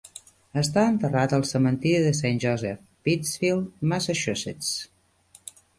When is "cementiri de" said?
1.51-2.15